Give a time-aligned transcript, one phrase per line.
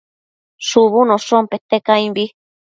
[0.67, 2.25] shubunoshon pete caimbi